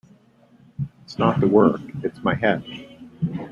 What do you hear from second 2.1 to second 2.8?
my head.